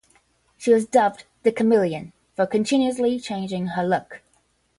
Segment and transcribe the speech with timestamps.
[0.57, 4.23] She was dubbed "The Chameleon" for continuously changing her look.